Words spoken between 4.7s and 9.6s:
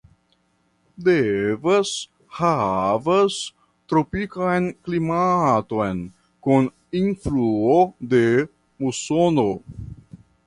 klimaton kun influo de musono.